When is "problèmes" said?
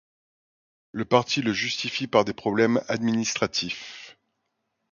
2.33-2.81